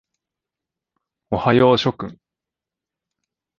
[1.29, 2.17] おはよう諸君。